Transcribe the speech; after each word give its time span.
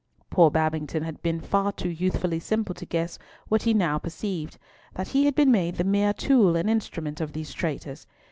Poor 0.31 0.49
Babington 0.49 1.03
had 1.03 1.21
been 1.21 1.39
far 1.39 1.71
too 1.71 1.89
youthfully 1.91 2.39
simple 2.39 2.73
to 2.73 2.87
guess 2.87 3.19
what 3.49 3.61
he 3.61 3.71
now 3.71 3.99
perceived, 3.99 4.57
that 4.95 5.09
he 5.09 5.25
had 5.25 5.35
been 5.35 5.51
made 5.51 5.75
the 5.75 5.83
mere 5.83 6.11
tool 6.11 6.55
and 6.55 6.67
instrument 6.67 7.21
of 7.21 7.33
these 7.33 7.53
traitors. 7.53 8.07